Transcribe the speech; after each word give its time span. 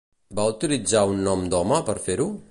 Va 0.37 0.45
utilitzar 0.53 1.03
un 1.11 1.21
nom 1.27 1.45
d'home 1.55 1.79
per 1.91 1.99
fer-ho? 2.07 2.27